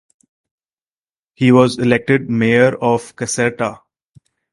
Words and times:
He 1.35 1.51
was 1.51 1.77
elected 1.77 2.27
mayor 2.27 2.75
of 2.75 3.15
Caserta. 3.15 3.81